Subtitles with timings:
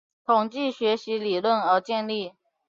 [0.25, 2.33] 统计学习理论而建立。